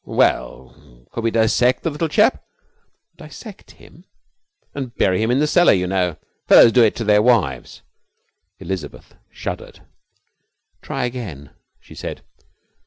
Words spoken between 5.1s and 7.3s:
him in the cellar, you know. Fellows do it to their